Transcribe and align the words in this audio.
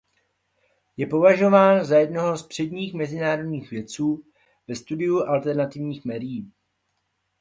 Je 0.97 1.05
považován 1.07 1.85
za 1.85 1.97
jednoho 1.97 2.37
z 2.37 2.43
předních 2.47 2.93
mezinárodních 2.93 3.71
vědců 3.71 4.23
ve 4.67 4.75
studiu 4.75 5.23
alternativních 5.23 6.05
médií. 6.05 6.51